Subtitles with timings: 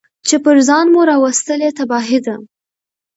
[0.27, 2.35] چي پر ځان مو راوستلې تباهي ده